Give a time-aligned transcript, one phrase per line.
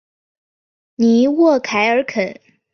[0.95, 2.41] 尼沃凯尔肯。